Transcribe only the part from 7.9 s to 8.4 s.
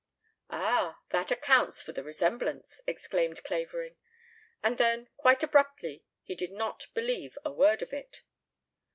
it.